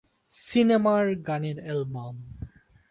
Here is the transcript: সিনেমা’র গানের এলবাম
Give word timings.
সিনেমা’র 0.31 1.07
গানের 1.27 1.57
এলবাম 1.65 2.15